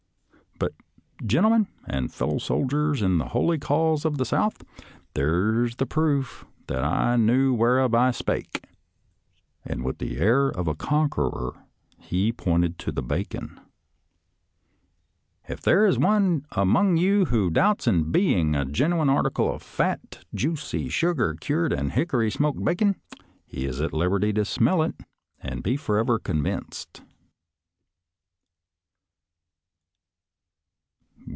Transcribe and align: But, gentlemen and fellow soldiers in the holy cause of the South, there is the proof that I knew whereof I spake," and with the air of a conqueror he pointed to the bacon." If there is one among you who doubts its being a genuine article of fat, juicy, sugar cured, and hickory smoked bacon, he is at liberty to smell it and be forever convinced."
But, 1.21 1.27
gentlemen 1.27 1.67
and 1.87 2.11
fellow 2.13 2.37
soldiers 2.39 3.01
in 3.03 3.17
the 3.19 3.27
holy 3.29 3.57
cause 3.59 4.05
of 4.05 4.17
the 4.19 4.25
South, 4.25 4.61
there 5.15 5.63
is 5.65 5.75
the 5.77 5.85
proof 5.87 6.45
that 6.67 6.83
I 6.83 7.15
knew 7.15 7.51
whereof 7.53 7.93
I 7.95 8.09
spake," 8.11 8.63
and 9.65 9.83
with 9.83 9.97
the 9.99 10.17
air 10.17 10.49
of 10.49 10.67
a 10.67 10.73
conqueror 10.75 11.63
he 11.99 12.31
pointed 12.31 12.77
to 12.79 12.91
the 12.91 13.01
bacon." 13.03 13.59
If 15.49 15.61
there 15.61 15.85
is 15.87 15.97
one 15.99 16.45
among 16.53 16.95
you 16.97 17.25
who 17.25 17.49
doubts 17.51 17.85
its 17.87 18.01
being 18.11 18.55
a 18.55 18.63
genuine 18.65 19.09
article 19.09 19.51
of 19.53 19.61
fat, 19.63 20.23
juicy, 20.33 20.89
sugar 20.89 21.35
cured, 21.39 21.71
and 21.73 21.91
hickory 21.93 22.29
smoked 22.31 22.63
bacon, 22.63 22.95
he 23.47 23.65
is 23.65 23.79
at 23.81 23.93
liberty 23.93 24.31
to 24.33 24.43
smell 24.45 24.81
it 24.83 24.93
and 25.39 25.61
be 25.63 25.75
forever 25.77 26.17
convinced." 26.19 27.01